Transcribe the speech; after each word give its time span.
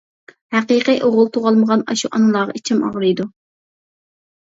ھەقىقىي 0.55 0.97
ئوغۇل 1.09 1.29
تۇغالمىغان 1.37 1.85
ئاشۇ 1.89 2.13
ئانىلارغا 2.19 2.59
ئىچىم 2.61 2.83
ئاغرىيدۇ. 2.91 3.31